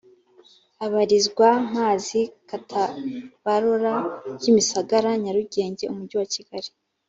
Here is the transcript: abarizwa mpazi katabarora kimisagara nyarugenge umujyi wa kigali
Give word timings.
abarizwa 0.85 1.47
mpazi 1.69 2.21
katabarora 2.49 3.93
kimisagara 4.41 5.09
nyarugenge 5.23 5.83
umujyi 5.93 6.15
wa 6.21 6.27
kigali 6.33 6.69